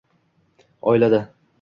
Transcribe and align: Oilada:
Oilada: 0.93 1.31